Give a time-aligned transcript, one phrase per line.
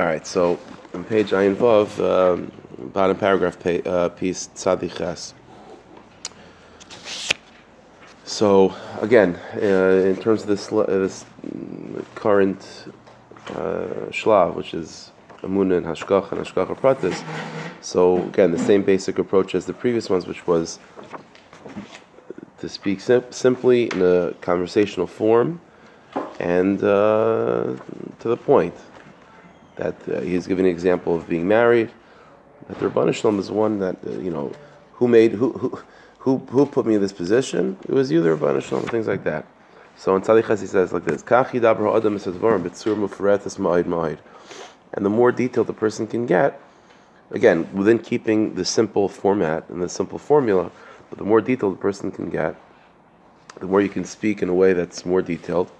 [0.00, 0.58] All right, so
[0.94, 2.50] on page Ayin Vav, um,
[2.94, 5.34] bottom paragraph pa- uh, piece Tzadi Ches.
[8.24, 11.26] So again, uh, in terms of this uh, this
[12.14, 12.86] current
[13.48, 15.10] uh, shlav, which is
[15.42, 17.22] Amunah and Hashgacha and Hashgacha Pratis,
[17.82, 20.78] so again, the same basic approach as the previous ones, which was
[22.58, 25.60] to speak sim- simply in a conversational form
[26.38, 27.76] and uh,
[28.18, 28.74] to the point.
[29.80, 31.90] That uh, he's giving an example of being married.
[32.68, 34.52] That the Rabbanah Shalom is one that uh, you know
[34.92, 35.48] who made who
[36.18, 37.78] who who put me in this position.
[37.88, 39.46] It was you, the Rabbanah Shalom, things like that.
[39.96, 44.18] So in Tzadi Ches he says like this: Kach yidaber adam b'tzur mufaretas ma'id ma'id.
[44.92, 46.60] And the more detailed the person can get,
[47.30, 50.70] again within keeping the simple format and the simple formula,
[51.08, 52.54] but the more detailed the person can get,
[53.60, 55.72] the more you can speak in a way that's more detailed.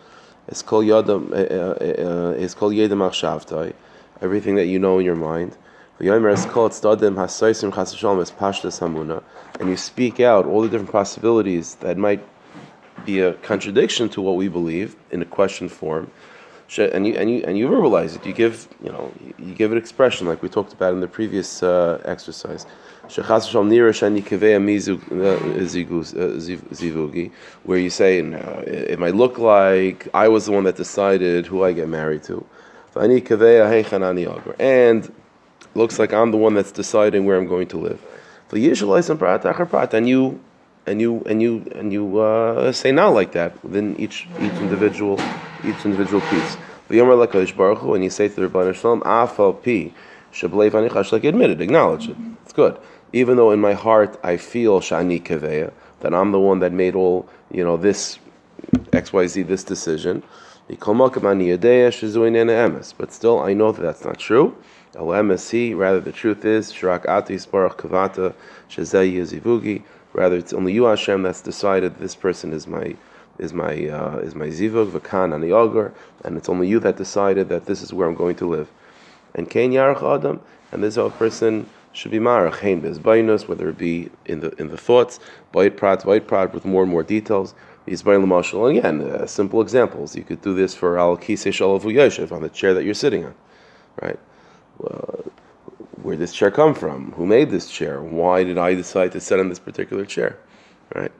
[0.49, 1.33] It's called yadam.
[2.43, 3.75] It's called yedam achshavtai
[4.21, 5.57] everything that you know in your mind.
[5.99, 6.09] And
[9.69, 12.27] you speak out all the different possibilities that might
[13.05, 16.11] be a contradiction to what we believe in a question form.
[16.79, 18.25] And you, and you and you verbalize it.
[18.25, 21.65] You give you know you give it expression like we talked about in the previous
[21.65, 22.65] uh, exercise.
[27.65, 31.73] Where you say, it might look like I was the one that decided who I
[31.73, 32.47] get married to.
[34.59, 35.13] And
[35.75, 38.01] looks like I'm the one that's deciding where I'm going to live.
[38.53, 40.41] And you
[40.87, 45.21] and you and you and you uh, say now like that within each each individual
[45.65, 46.57] each individual piece.
[46.89, 46.99] And
[48.05, 49.93] you say to the Rebbeinu Shalom, Afal Pi,
[51.13, 52.17] like admit it, acknowledge it.
[52.43, 52.77] It's good.
[53.13, 56.97] Even though in my heart I feel Shani Kaveya, that I'm the one that made
[56.97, 58.19] all, you know, this
[58.91, 60.23] XYZ, this decision.
[62.99, 64.57] But still, I know that that's not true.
[64.95, 68.35] Rather, the truth is, Kavata,
[70.13, 72.97] Rather, it's only you, Hashem, that's decided this person is my
[73.39, 75.51] is my uh, is my zivug v'kan ani
[76.25, 78.71] and it's only you that decided that this is where I'm going to live.
[79.35, 80.41] And kain yarach adam,
[80.73, 84.69] and this whole person should be marach hein bezbainus, whether it be in the in
[84.69, 85.21] the thoughts,
[85.53, 87.55] bait prat, bait prat, with more and more details.
[87.91, 88.71] Yisbayin l'mashal.
[88.71, 90.15] Again, uh, simple examples.
[90.15, 93.25] You could do this for al kisei shalavu yoshev on the chair that you're sitting
[93.25, 93.35] on,
[94.01, 94.19] right?
[94.83, 95.23] Uh,
[96.03, 97.13] where did this chair come from?
[97.13, 98.01] Who made this chair?
[98.01, 100.39] Why did I decide to sit on this particular chair,
[100.95, 101.11] right?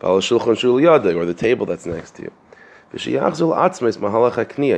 [0.00, 2.32] Or the table that's next to you.
[2.92, 3.06] And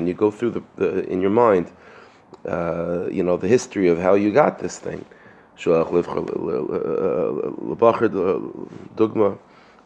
[0.08, 1.70] you go through the, the in your mind,
[2.48, 5.04] uh, you know, the history of how you got this thing.
[5.58, 6.78] Dugma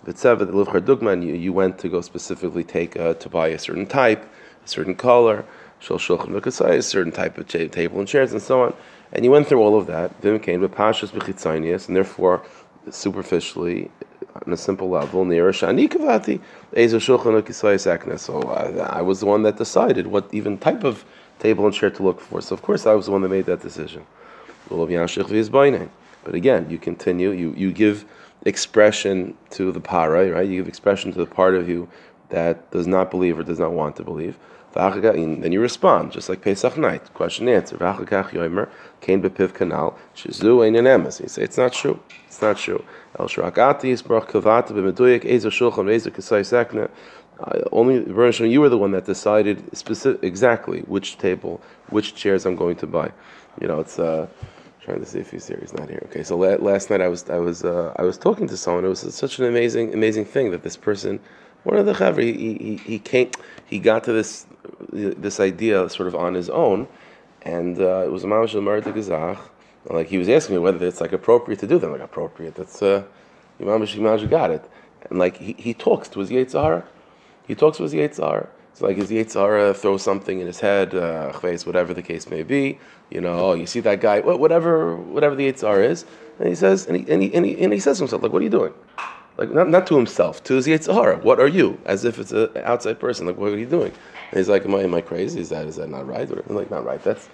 [0.04, 3.86] Vitzevet Livchar Dugman, you, you went to go specifically take uh, to buy a certain
[3.86, 4.22] type,
[4.64, 5.44] a certain color,
[5.78, 8.74] Shul Shulchan V'Kasai, a certain type of table and chairs, and so on.
[9.12, 10.20] And you went through all of that.
[10.20, 12.42] Then came to Pashas B'Chitzanias, and therefore,
[12.90, 13.90] superficially,
[14.44, 16.40] on a simple level, near Shani Kavati,
[16.72, 18.18] Ezo Shulchan V'Kasai Sakna.
[18.18, 21.04] So uh, I was the one that decided what even type of
[21.38, 22.40] table and chair to look for.
[22.42, 24.04] So of course, I was the one that made that decision.
[26.24, 28.06] But again, you continue, you, you give
[28.44, 30.48] expression to the para, right?
[30.48, 31.88] You give expression to the part of you
[32.30, 34.38] that does not believe or does not want to believe.
[34.74, 37.76] Then you respond, just like Pesach night, question and answer.
[37.76, 38.00] Emes.
[41.20, 42.00] You say it's not true.
[42.26, 42.84] It's not true.
[43.16, 46.90] El shrakati isbrach kavata b'meduyik ezer shulchan ezer kasai sekna.
[47.70, 48.04] Only
[48.50, 52.86] you were the one that decided specific, exactly which table, which chairs I'm going to
[52.88, 53.12] buy.
[53.60, 54.26] You know, it's uh,
[54.84, 55.58] trying to see if he's here.
[55.60, 56.02] He's not here.
[56.10, 58.84] Okay, so la- last night I was I was uh, I was talking to someone.
[58.84, 61.20] It was such an amazing amazing thing that this person,
[61.64, 63.30] one of the chaver, he, he he came
[63.66, 64.46] he got to this
[64.90, 66.86] this idea sort of on his own,
[67.42, 69.38] and uh, it was a mamash al gazach.
[69.88, 71.86] Like he was asking me whether it's like appropriate to do that.
[71.86, 72.54] I'm like appropriate.
[72.54, 73.04] That's uh,
[73.60, 74.64] mamash got it.
[75.10, 76.84] And like he, he talks to his Yetzirah.
[77.46, 78.48] He talks to his Yetzirah.
[78.74, 82.80] It's like his Yetzirah throws something in his head, uh, whatever the case may be.
[83.08, 86.04] You know, oh, you see that guy, whatever, whatever the Yetzirah is,
[86.40, 88.32] and he says, and he, and he, and he, and he says to himself, like,
[88.32, 88.74] what are you doing?
[89.36, 91.22] Like, not, not to himself, to his Yetzirah.
[91.22, 91.80] What are you?
[91.84, 93.28] As if it's an outside person.
[93.28, 93.92] Like, what are you doing?
[94.32, 95.38] And he's like, am I, am I crazy?
[95.38, 96.28] Is that, is that not right?
[96.28, 97.00] Or, like, not right.
[97.00, 97.28] That's,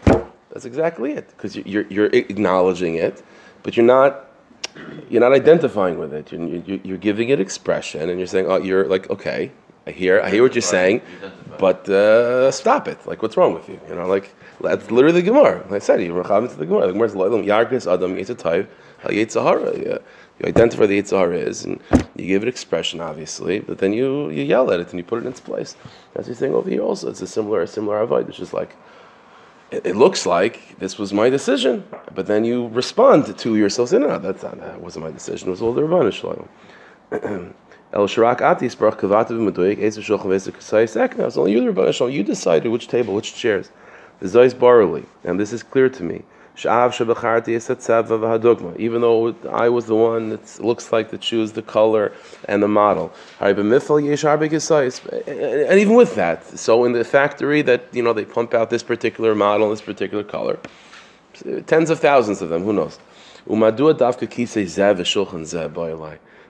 [0.51, 1.31] that's exactly it.
[1.31, 3.23] Because you're, you're acknowledging it,
[3.63, 4.27] but you're not
[5.09, 6.31] you're not identifying with it.
[6.31, 9.51] You're, you're, you're, giving it expression, and you're saying, "Oh, you're like, okay,
[9.87, 11.01] I hear, I hear what you're saying,
[11.59, 13.05] but uh, stop it.
[13.07, 13.81] Like, what's wrong with you?
[13.89, 15.63] You know, like that's literally the Gemara.
[15.65, 16.87] Like I said, you racham into the Gemara.
[16.87, 17.43] The Gemara's loyal.
[17.43, 18.69] Yargis adam yitzatayv
[19.05, 20.01] yetzer hara.
[20.39, 21.81] You identify the yetzer hara is, and
[22.15, 25.19] you give it expression, obviously, but then you, you yell at it and you put
[25.19, 25.77] it in its place.
[26.15, 28.77] That's the thing over here, also, it's a similar a similar avoid, which is like
[29.71, 31.85] it, it, looks like this was my decision,
[32.15, 35.53] but then you respond to yourself, saying, no, that's not, that wasn't my decision, it
[35.53, 36.49] was all the Rabbanu Shalom.
[37.13, 41.27] El Shirak Atis Baruch Kavativ Medoik Ezer Shulchan Veser Kasai Sekna.
[41.27, 43.73] It's only you, Rabbanu You decided which table, which chairs.
[44.21, 46.23] The Zois Barley, and this is clear to me.
[46.57, 46.91] Even
[49.01, 52.13] though I was the one that looks like to choose the color
[52.45, 53.13] and the model.
[53.41, 53.71] And even
[55.95, 59.71] with that, so in the factory that you know they pump out this particular model,
[59.71, 60.59] this particular color,
[61.67, 62.99] tens of thousands of them, who knows?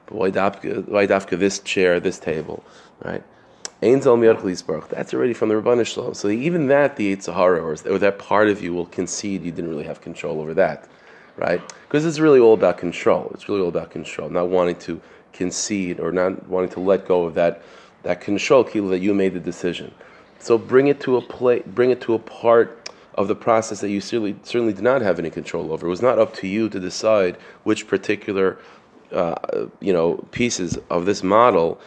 [0.07, 2.65] But why dafka this chair, this table,
[3.03, 3.23] right?
[3.81, 6.15] That's already from the Rabbanu Shalom.
[6.15, 9.71] So even that, the Sahara or, or that part of you will concede you didn't
[9.71, 10.87] really have control over that,
[11.37, 11.63] right?
[11.89, 13.31] Because it's really all about control.
[13.33, 15.01] It's really all about control, not wanting to
[15.33, 17.63] concede or not wanting to let go of that
[18.03, 19.93] that control, Kila, that you made the decision.
[20.39, 23.91] So bring it to a play, bring it to a part of the process that
[23.91, 25.87] you certainly certainly did not have any control over.
[25.87, 28.59] It was not up to you to decide which particular,
[29.13, 31.81] uh, you know, pieces of this model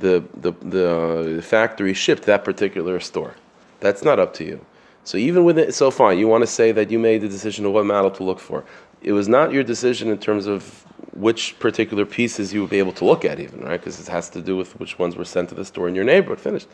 [0.00, 3.34] the, the, the factory shipped that particular store.
[3.80, 4.64] That's not up to you.
[5.04, 7.64] So even with it, so fine, you want to say that you made the decision
[7.66, 8.64] of what model to look for.
[9.02, 10.84] It was not your decision in terms of
[11.14, 14.28] which particular pieces you would be able to look at, even right, because it has
[14.30, 16.40] to do with which ones were sent to the store in your neighborhood.
[16.40, 16.68] Finished.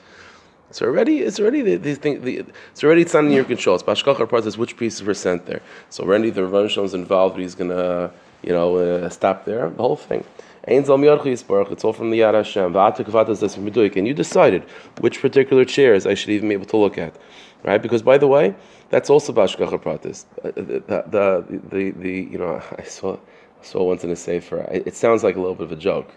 [0.72, 2.22] So already, it's already the, the thing.
[2.22, 3.76] The, it's already it's not in your control.
[3.76, 4.58] It's Bashkachar process.
[4.58, 5.62] Which pieces were sent there.
[5.90, 7.38] So already the Rav is involved.
[7.38, 8.10] He's gonna,
[8.46, 9.68] you know, uh, stop there.
[9.70, 10.24] The whole thing.
[10.68, 13.96] It's all from the Yad Hashem.
[13.96, 14.62] And you decided
[15.00, 17.14] which particular chairs I should even be able to look at,
[17.62, 17.80] right?
[17.80, 18.54] Because by the way,
[18.90, 20.24] that's also Hashgacha Pratis.
[20.44, 20.62] Uh, the,
[21.08, 23.16] the, the, the, you know, I saw,
[23.62, 24.66] saw once in a sefer.
[24.70, 26.10] It sounds like a little bit of a joke,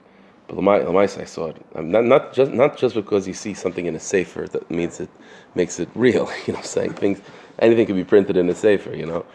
[0.47, 1.75] but Lamais I saw it.
[1.75, 5.09] Not, not just not just because you see something in a sefer that means it
[5.53, 6.29] makes it real.
[6.47, 7.21] You know, saying things,
[7.59, 8.95] anything can be printed in a sefer.
[8.95, 9.25] You know.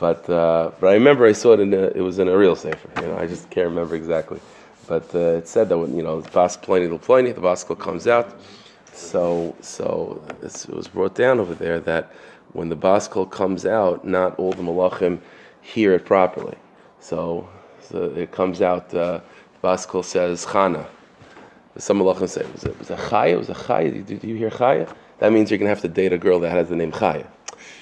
[0.00, 2.56] But, uh, but I remember I saw it in a, it was in a real
[2.56, 2.88] sefer.
[3.02, 4.40] You know, I just can't remember exactly.
[4.86, 8.06] But uh, it said that when you know the Bas Pliny Pliny, the Baskal comes
[8.06, 8.40] out.
[8.94, 12.12] So so it was brought down over there that
[12.54, 15.20] when the Baskal comes out, not all the Malachim
[15.60, 16.56] hear it properly.
[17.00, 17.46] So,
[17.82, 18.92] so it comes out.
[18.94, 19.20] Uh,
[19.62, 20.86] Baskal says Chana.
[21.76, 23.36] Some Malachim say was it was a Chaya?
[23.36, 24.04] Was a Chaya?
[24.06, 24.90] Did you hear Chaya?
[25.18, 27.26] That means you're gonna have to date a girl that has the name Chaya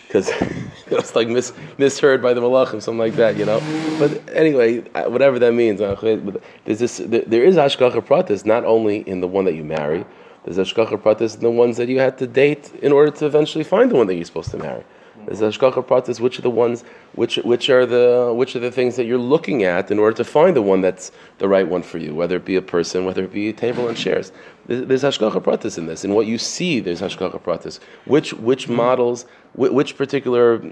[0.08, 0.32] because
[0.86, 3.60] it's like mis, misheard by the malachim, something like that, you know.
[3.98, 9.28] But anyway, whatever that means, there's this, there is hashgacha pratis not only in the
[9.28, 10.04] one that you marry.
[10.44, 13.64] There's hashgacha pratis in the ones that you had to date in order to eventually
[13.64, 14.84] find the one that you're supposed to marry.
[15.28, 16.20] There's hashgacha pratis.
[16.20, 16.84] Which are the ones?
[17.14, 20.24] Which which are the which are the things that you're looking at in order to
[20.24, 22.14] find the one that's the right one for you?
[22.14, 24.32] Whether it be a person, whether it be a table and chairs.
[24.66, 26.04] There's hashgacha pratis in this.
[26.04, 27.78] In what you see, there's hashgacha pratis.
[28.06, 30.62] Which which models, which particular,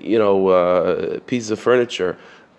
[0.00, 2.16] you know, uh, pieces of furniture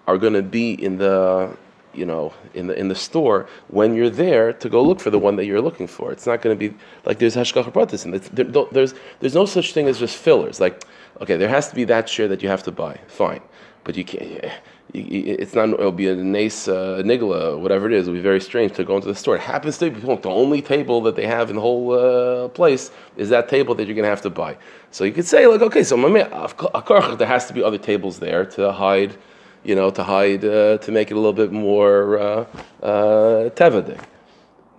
[0.08, 1.58] are going to be in the
[1.94, 5.20] you know, in the in the store when you're there to go look for the
[5.20, 6.12] one that you're looking for.
[6.12, 6.76] It's not going to be
[7.06, 10.60] like there's hashgacha pratis, there, there's there's no such thing as just fillers.
[10.60, 10.84] Like
[11.22, 13.00] Okay, there has to be that share that you have to buy.
[13.08, 13.42] Fine,
[13.84, 14.52] but you can't.
[14.96, 15.70] It's not.
[15.70, 18.08] It'll be a nice uh, nigla, whatever it is.
[18.08, 19.36] It'll be very strange to go into the store.
[19.36, 22.92] It happens to be the only table that they have in the whole uh, place
[23.18, 24.56] is that table that you're going to have to buy.
[24.92, 28.72] So you could say like, okay, so there has to be other tables there to
[28.72, 29.18] hide,
[29.64, 33.50] you know, to hide uh, to make it a little bit more uh, uh.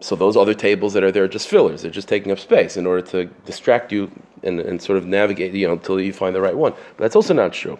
[0.00, 1.82] So those other tables that are there are just fillers.
[1.82, 4.12] They're just taking up space in order to distract you
[4.44, 6.72] and, and sort of navigate, you know, until you find the right one.
[6.96, 7.78] But that's also not true.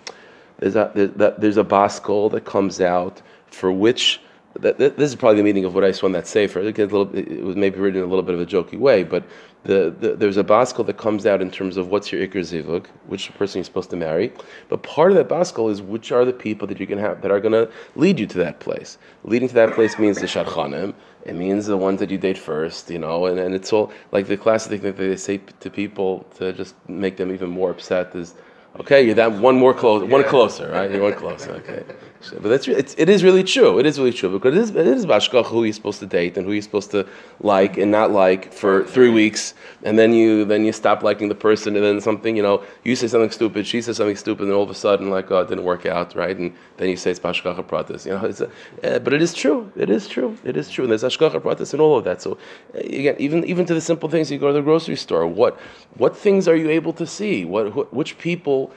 [0.59, 4.21] There's a, there's a baskol that comes out for which
[4.61, 6.61] that, this is probably the meaning of what I saw in that sefer.
[6.61, 9.25] It, little, it was maybe written in a little bit of a jokey way, but
[9.65, 12.87] the, the, there's a baskel that comes out in terms of what's your ikar zivug,
[13.07, 14.33] which person you're supposed to marry.
[14.69, 17.31] But part of that baskel is which are the people that you can have that
[17.31, 18.99] are going to lead you to that place.
[19.25, 20.95] Leading to that place means the shadchanim.
[21.25, 24.27] It means the ones that you date first, you know, and, and it's all like
[24.27, 28.15] the classic thing that they say to people to just make them even more upset
[28.15, 28.35] is
[28.81, 30.13] Okay, you're that one more close, yeah.
[30.13, 30.91] one closer, right?
[30.91, 31.53] You're one closer.
[31.53, 31.85] Okay,
[32.33, 33.79] but that's it's, it is really true.
[33.79, 36.37] It is really true because it is it is bashkach who you're supposed to date
[36.37, 37.07] and who you're supposed to
[37.41, 41.35] like and not like for three weeks, and then you then you stop liking the
[41.35, 44.53] person, and then something you know you say something stupid, she says something stupid, and
[44.53, 46.37] all of a sudden like oh it didn't work out, right?
[46.37, 48.25] And then you say it's hashgacha pratis, you know.
[48.25, 48.47] It's a,
[48.83, 49.71] uh, but it is true.
[49.77, 50.37] It is true.
[50.45, 50.85] It is true.
[50.85, 52.23] And there's hashgacha pratis and all of that.
[52.23, 52.39] So
[52.75, 55.27] uh, again, even even to the simple things, you go to the grocery store.
[55.27, 55.59] What
[55.97, 57.45] what things are you able to see?
[57.45, 58.73] What wh- which people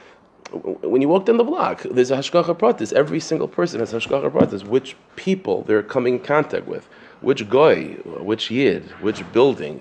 [0.50, 2.92] when you walk down the block, there's a hashgacha pratis.
[2.92, 4.64] Every single person has hashgacha pratis.
[4.64, 6.88] Which people they're coming in contact with,
[7.20, 9.80] which goy, which yid, which building,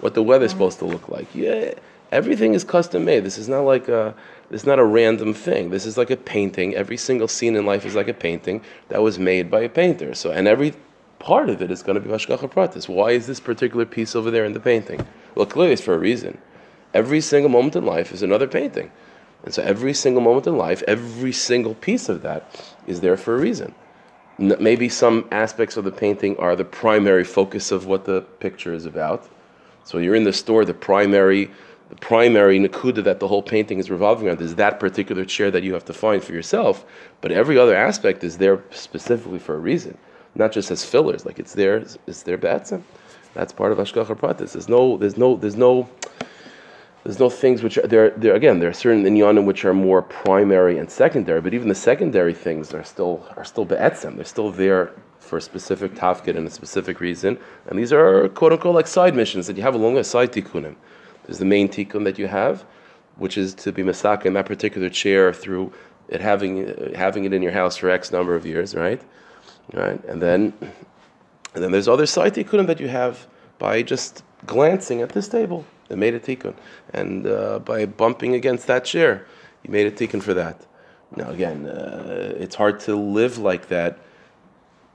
[0.00, 1.32] what the weather's supposed to look like.
[1.34, 1.74] Yeah,
[2.12, 3.24] Everything is custom made.
[3.24, 4.14] This is not like a
[4.48, 5.70] this is not a random thing.
[5.70, 6.74] This is like a painting.
[6.74, 10.14] Every single scene in life is like a painting that was made by a painter.
[10.14, 10.74] So and every
[11.18, 12.88] part of it is going to be Hashgacha Pratis.
[12.88, 15.04] Why is this particular piece over there in the painting?
[15.34, 16.38] Well, clearly it's for a reason.
[16.94, 18.92] Every single moment in life is another painting.
[19.44, 23.36] And so every single moment in life, every single piece of that is there for
[23.36, 23.74] a reason.
[24.38, 28.84] Maybe some aspects of the painting are the primary focus of what the picture is
[28.84, 29.28] about.
[29.84, 31.50] So you're in the store, the primary
[31.88, 35.62] the primary nakuda that the whole painting is revolving around is that particular chair that
[35.62, 36.84] you have to find for yourself.
[37.20, 39.96] But every other aspect is there specifically for a reason,
[40.34, 41.24] not just as fillers.
[41.24, 41.76] Like it's there,
[42.06, 42.82] it's there be'etzem.
[43.34, 44.52] That's part of Hashgacha Pratis.
[44.52, 45.88] There's no, there's no, there's no,
[47.06, 48.10] there's no things which are there.
[48.10, 51.40] There again, there are certain inyanim which are more primary and secondary.
[51.40, 54.16] But even the secondary things are still are still be'etzem.
[54.16, 57.38] They're still there for a specific tafkid and a specific reason.
[57.66, 60.74] And these are quote unquote like side missions that you have along with side tikkunim.
[61.24, 62.64] There's the main tikkun that you have,
[63.14, 65.72] which is to be masaka in that particular chair through
[66.08, 69.00] it having having it in your house for X number of years, right?
[69.72, 70.54] Right, and then
[71.54, 75.64] and then there's other side tikkunim that you have by just glancing at this table.
[75.88, 76.54] It made a tikkun,
[76.92, 79.26] and uh, by bumping against that chair,
[79.62, 80.66] you made a tikkun for that.
[81.14, 83.98] Now again, uh, it's hard to live like that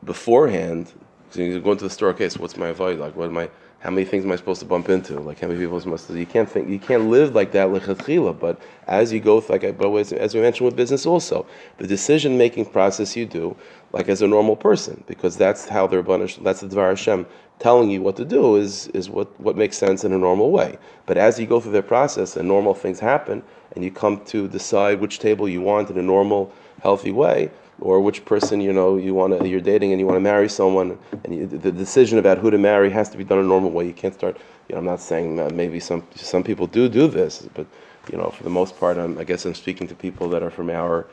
[0.03, 0.91] beforehand.
[1.29, 2.09] So you go into the store.
[2.09, 2.99] Okay, so what's my advice?
[2.99, 3.49] Like, what am I?
[3.81, 5.19] How many things am I supposed to bump into?
[5.19, 8.39] Like how many people must you can't think you can't live like that lechatchila.
[8.39, 11.47] But as you go, like I, but as we mentioned with business also,
[11.79, 13.55] the decision making process you do
[13.91, 16.43] like as a normal person because that's how they're punished.
[16.43, 17.25] That's the Dvar Hashem
[17.57, 20.77] telling you what to do is is what what makes sense in a normal way.
[21.07, 23.41] But as you go through the process and normal things happen,
[23.73, 27.99] and you come to decide which table you want in a normal healthy way or
[27.99, 30.97] which person you know you want to you're dating and you want to marry someone
[31.23, 33.71] and you, the decision about who to marry has to be done in a normal
[33.71, 33.87] way.
[33.87, 34.37] You can't start
[34.71, 37.67] you know i'm not saying maybe some some people do do this but
[38.11, 40.49] you know for the most part I'm, i guess i'm speaking to people that are
[40.49, 41.07] from our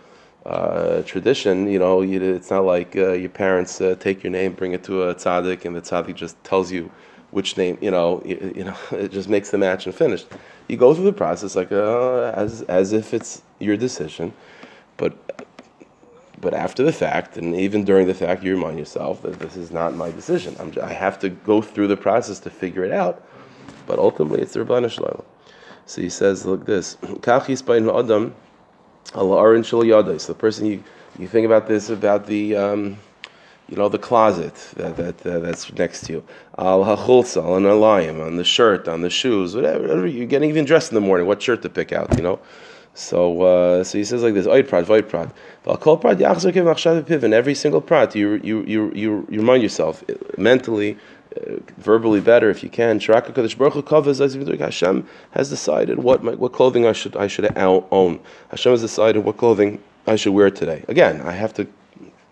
[0.47, 4.53] uh, tradition you know you, it's not like uh, your parents uh, take your name
[4.53, 6.91] bring it to a tzaddik and the tzaddik just tells you
[7.33, 10.29] which name you know you, you know it just makes the match and finished
[10.69, 14.33] you go through the process like uh, as as if it's your decision
[14.97, 15.48] but
[16.41, 19.71] but after the fact, and even during the fact, you remind yourself that this is
[19.71, 20.57] not my decision.
[20.59, 23.25] I'm, I have to go through the process to figure it out.
[23.87, 25.23] But ultimately, it's the Rabbanu Shalom.
[25.87, 26.97] So he says, look this.
[27.03, 28.35] adam
[29.15, 30.85] So the person you,
[31.19, 32.99] you think about this about the um,
[33.69, 36.25] you know the closet that, that uh, that's next to you.
[36.59, 40.07] Al hachulsa, on a lion, on the shirt, on the shoes, whatever, whatever.
[40.07, 41.27] You're getting even dressed in the morning.
[41.27, 42.17] What shirt to pick out?
[42.17, 42.41] You know.
[42.99, 45.33] So, uh, so he says like this: Oid prat, void prat.
[47.23, 50.99] And every single prat, you you you you, you remind yourself uh, mentally,
[51.37, 52.99] uh, verbally better if you can.
[52.99, 53.23] Hashem
[55.31, 58.19] has decided what my, what clothing I should I should own.
[58.51, 60.85] Hashem has decided what clothing I should wear today.
[60.89, 61.69] Again, I have to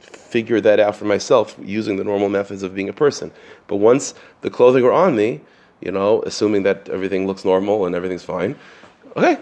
[0.00, 3.30] figure that out for myself using the normal methods of being a person.
[3.68, 5.42] But once the clothing are on me,
[5.80, 8.56] you know, assuming that everything looks normal and everything's fine,
[9.16, 9.38] okay,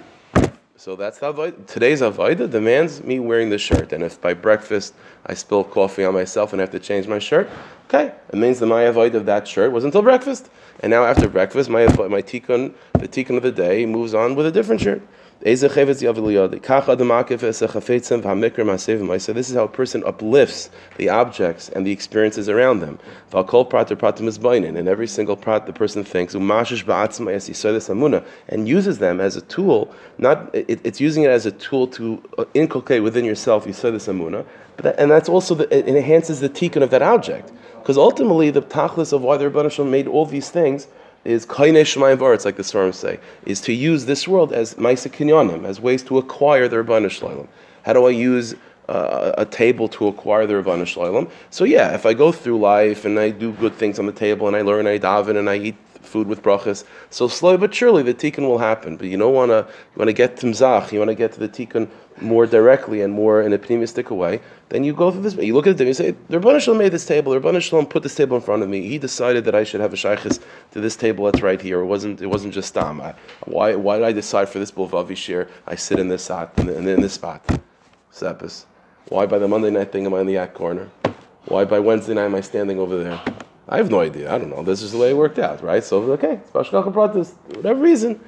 [0.85, 1.33] so that's how
[1.67, 3.91] today's avoida demands me wearing the shirt.
[3.95, 4.93] And if by breakfast
[5.25, 7.49] I spill coffee on myself and I have to change my shirt,
[7.87, 10.51] okay, it means that my avoid of that shirt was until breakfast.
[10.81, 14.45] And now after breakfast, my my tikkun, the tikkun of the day, moves on with
[14.45, 15.01] a different shirt.
[15.45, 15.83] This is how
[19.65, 22.99] a person uplifts the objects and the experiences around them.
[23.35, 26.51] And every single prat the person thinks and
[28.67, 29.95] uses them as a tool.
[30.17, 34.47] Not it, it's using it as a tool to uh, inculcate within yourself Yisodis Amuna,
[34.79, 37.53] that, and that's also the, it enhances the tikkun of that object.
[37.75, 40.89] Because ultimately, the tachlis of why the Rebbeinu made all these things
[41.25, 45.65] is kaine shemayim like the storms say, is to use this world as ma'isa kinyanim,
[45.65, 47.49] as ways to acquire the Rabbanu Shlalem.
[47.83, 48.55] How do I use
[48.89, 51.31] uh, a table to acquire the Rabbanu Shlalem?
[51.51, 54.47] So yeah, if I go through life and I do good things on the table
[54.47, 58.03] and I learn, I daven and I eat food with brachas, so slowly but surely
[58.03, 58.97] the tikkun will happen.
[58.97, 61.41] But you don't want to you want to get timzach, you want to get to
[61.41, 61.89] the tikkun
[62.21, 65.35] more directly and more in a pneumistic way, then you go through this.
[65.35, 67.33] You look at it, you say, the Rabbanah Shalom made this table.
[67.33, 68.83] The Rabbanah Shalom put this table in front of me.
[68.83, 70.41] He decided that I should have a shaykhis
[70.73, 71.81] to this table that's right here.
[71.81, 72.21] It wasn't.
[72.21, 73.03] It wasn't just tam.
[73.47, 73.75] why?
[73.75, 75.49] Why did I decide for this bulvavi shir?
[75.67, 77.45] I sit in this spot, in, in, this spot.
[78.11, 78.67] Sepis.
[79.09, 80.89] Why by the Monday night thing am I in the yak corner?
[81.47, 83.21] Why by Wednesday night am I standing over there?
[83.69, 84.33] I have no idea.
[84.33, 84.63] I don't know.
[84.63, 85.83] This is the way it worked out, right?
[85.83, 88.21] So okay, Spashkacha brought this whatever reason.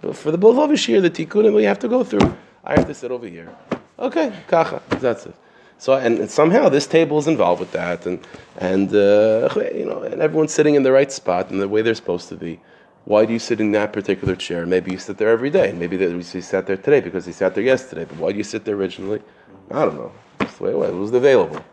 [0.00, 2.36] But for the bulvavi shir, the tikkunim we have to go through.
[2.64, 3.54] I have to sit over here.
[3.98, 4.80] Okay, kacha.
[4.88, 5.34] That's it.
[5.78, 8.26] So and, and, somehow this table is involved with that, and
[8.56, 11.94] and uh, you know, and everyone's sitting in the right spot and the way they're
[11.94, 12.60] supposed to be.
[13.04, 14.66] Why do you sit in that particular chair?
[14.66, 15.72] Maybe you sit there every day.
[15.72, 18.04] Maybe you sat there today because he sat there yesterday.
[18.04, 19.22] But why do you sit there originally?
[19.70, 20.12] I don't know.
[20.38, 20.90] The way it was.
[20.90, 21.64] It was available.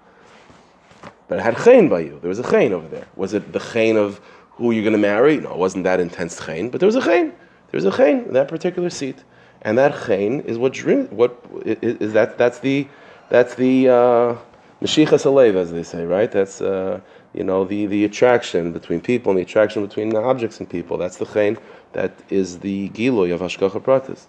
[1.28, 2.20] But it had chayin by you.
[2.22, 3.08] There was a chayin over there.
[3.16, 4.20] Was it the chayin of
[4.52, 5.38] who you're going to marry?
[5.38, 6.72] No, it wasn't that intense chayin.
[6.72, 7.32] But there was a chayin.
[7.72, 9.24] There was a chayin in that particular seat,
[9.64, 10.78] and that chayin is what.
[11.12, 12.38] What is, that?
[12.38, 12.88] That's the
[13.30, 14.36] that's the uh,
[14.82, 16.32] meshichas alev, as they say, right?
[16.32, 17.02] That's uh,
[17.34, 20.98] you know the the attraction between people and the attraction between objects and people.
[20.98, 21.58] That's the chayin.
[21.94, 24.28] That is the giloy of hashgacha pratis.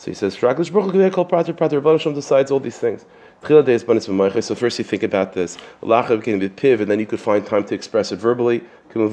[0.00, 3.04] So he says, Shraklish Baruch Hu Prater Prater Rebbe decides all these things.
[3.42, 8.16] So first you think about this, and then you could find time to express it
[8.16, 8.62] verbally.
[8.92, 9.06] Whether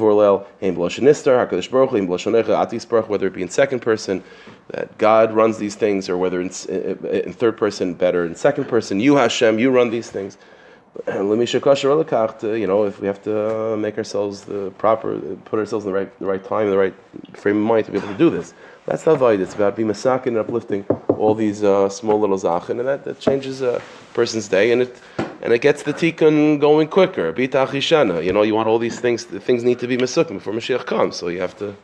[3.27, 4.23] it be in second person,
[4.69, 8.99] that God runs these things, or whether in, in third person, better in second person.
[8.99, 10.37] You Hashem, you run these things.
[11.07, 16.19] You know, if we have to make ourselves the proper, put ourselves in the right,
[16.19, 16.93] the right time, the right
[17.33, 18.53] frame of mind to be able to do this.
[18.85, 19.39] That's the avoid.
[19.39, 20.85] It's about being masakin and uplifting
[21.17, 23.81] all these uh, small little zachin, and that, that changes a
[24.13, 24.95] person's day, and it
[25.41, 27.31] and it gets the tikkun going quicker.
[27.33, 28.23] Bita achishana.
[28.23, 29.25] You know, you want all these things.
[29.25, 31.75] The things need to be masukim before Mashiach comes, so you have to,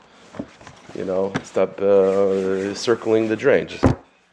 [0.96, 3.68] you know, stop uh, circling the drain.
[3.68, 3.86] Just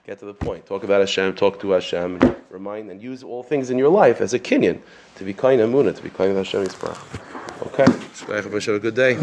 [0.07, 0.66] get to the point.
[0.66, 1.35] Talk about Hashem.
[1.35, 2.16] Talk to Hashem.
[2.21, 4.80] And remind and use all things in your life as a kinyan
[5.16, 7.21] to be kind of muna, to be kind of Hashem Yisbarach.
[7.66, 7.85] Okay.
[8.35, 9.19] Have a good day.